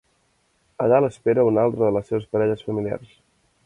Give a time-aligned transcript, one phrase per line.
[0.85, 3.19] Allà l'espera una altra de les seves parelles familiars.